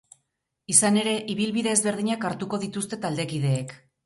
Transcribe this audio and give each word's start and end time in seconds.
Izan 0.73 0.97
ere, 1.01 1.13
ibilbide 1.33 1.71
ezberdinak 1.75 2.27
hartuko 2.31 2.61
dituzte 2.65 3.01
taldekideek. 3.05 3.79